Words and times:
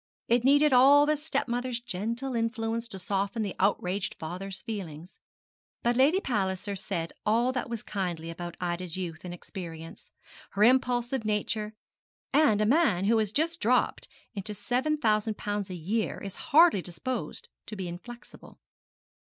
It 0.27 0.43
needed 0.43 0.73
all 0.73 1.05
the 1.05 1.15
stepmother's 1.15 1.79
gentle 1.79 2.35
influence 2.35 2.87
to 2.87 2.97
soften 2.97 3.43
the 3.43 3.55
outraged 3.59 4.15
father's 4.15 4.63
feelings. 4.63 5.19
But 5.83 5.95
Lady 5.95 6.19
Palliser 6.19 6.75
said 6.75 7.13
all 7.23 7.51
that 7.51 7.69
was 7.69 7.83
kindly 7.83 8.31
about 8.31 8.57
Ida's 8.59 8.97
youth 8.97 9.23
and 9.23 9.25
inexperience, 9.31 10.11
her 10.53 10.63
impulsive 10.63 11.23
nature; 11.23 11.75
and 12.33 12.61
a 12.61 12.65
man 12.65 13.05
who 13.05 13.19
has 13.19 13.31
just 13.31 13.59
dropped 13.59 14.07
into 14.33 14.53
£7,000 14.53 15.69
a 15.69 15.75
year 15.77 16.19
is 16.19 16.35
hardly 16.49 16.81
disposed 16.81 17.47
to 17.67 17.75
be 17.75 17.87
inflexible. 17.87 18.59